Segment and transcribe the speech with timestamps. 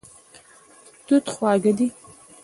[1.05, 1.87] توت خواږه دی.